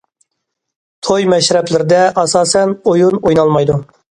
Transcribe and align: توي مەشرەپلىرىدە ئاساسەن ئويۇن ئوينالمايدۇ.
توي 1.09 1.27
مەشرەپلىرىدە 1.35 2.01
ئاساسەن 2.23 2.75
ئويۇن 2.93 3.21
ئوينالمايدۇ. 3.21 3.79